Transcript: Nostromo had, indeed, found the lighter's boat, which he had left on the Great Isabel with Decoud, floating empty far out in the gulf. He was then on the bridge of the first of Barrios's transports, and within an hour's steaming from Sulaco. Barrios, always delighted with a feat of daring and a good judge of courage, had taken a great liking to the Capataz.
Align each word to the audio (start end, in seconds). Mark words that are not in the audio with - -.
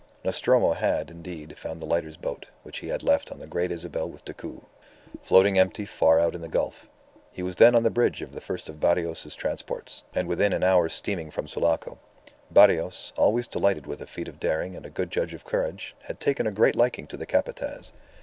Nostromo 0.25 0.71
had, 0.73 1.11
indeed, 1.11 1.59
found 1.59 1.79
the 1.79 1.85
lighter's 1.85 2.17
boat, 2.17 2.47
which 2.63 2.79
he 2.79 2.87
had 2.87 3.03
left 3.03 3.31
on 3.31 3.37
the 3.37 3.45
Great 3.45 3.71
Isabel 3.71 4.09
with 4.09 4.25
Decoud, 4.25 4.63
floating 5.21 5.59
empty 5.59 5.85
far 5.85 6.19
out 6.19 6.33
in 6.33 6.41
the 6.41 6.47
gulf. 6.47 6.87
He 7.31 7.43
was 7.43 7.57
then 7.57 7.75
on 7.75 7.83
the 7.83 7.91
bridge 7.91 8.23
of 8.23 8.31
the 8.33 8.41
first 8.41 8.67
of 8.67 8.79
Barrios's 8.79 9.35
transports, 9.35 10.01
and 10.15 10.27
within 10.27 10.53
an 10.53 10.63
hour's 10.63 10.93
steaming 10.93 11.29
from 11.29 11.47
Sulaco. 11.47 11.99
Barrios, 12.49 13.13
always 13.15 13.45
delighted 13.47 13.85
with 13.85 14.01
a 14.01 14.07
feat 14.07 14.27
of 14.27 14.39
daring 14.39 14.75
and 14.75 14.87
a 14.87 14.89
good 14.89 15.11
judge 15.11 15.35
of 15.35 15.45
courage, 15.45 15.95
had 16.05 16.19
taken 16.19 16.47
a 16.47 16.51
great 16.51 16.75
liking 16.75 17.05
to 17.05 17.15
the 17.15 17.27
Capataz. 17.27 17.91